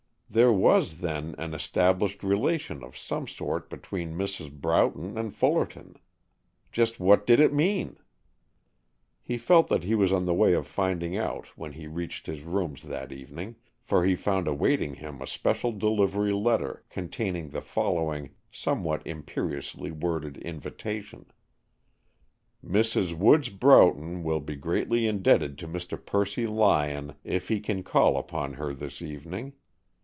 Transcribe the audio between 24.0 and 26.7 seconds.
will be greatly indebted to Mr. Percy